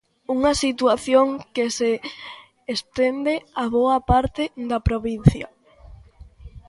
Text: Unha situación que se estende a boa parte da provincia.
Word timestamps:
Unha 0.35 0.53
situación 0.63 1.27
que 1.55 1.65
se 1.77 1.91
estende 2.75 3.33
a 3.63 3.65
boa 3.75 3.97
parte 4.09 4.43
da 4.69 4.79
provincia. 4.87 5.47